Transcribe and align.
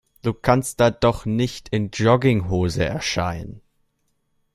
Du 0.23 0.33
kannst 0.33 0.79
da 0.79 0.89
doch 0.89 1.27
nicht 1.27 1.69
in 1.69 1.91
Jogginghose 1.91 2.83
erscheinen. 2.83 3.61